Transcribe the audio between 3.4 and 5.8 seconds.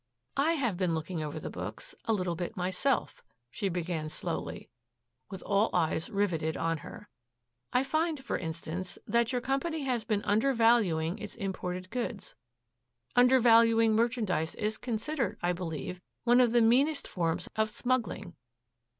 she began slowly, with all